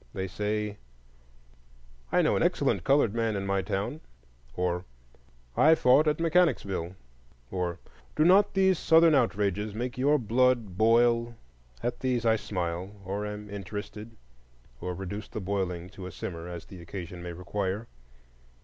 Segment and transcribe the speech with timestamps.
[0.15, 0.79] they say,
[2.11, 4.01] I know an excellent colored man in my town;
[4.55, 4.83] or,
[5.55, 6.95] I fought at Mechanicsville;
[7.51, 7.77] or,
[8.15, 11.35] Do not these Southern outrages make your blood boil?
[11.83, 14.17] At these I smile, or am interested,
[14.79, 17.87] or reduce the boiling to a simmer, as the occasion may require.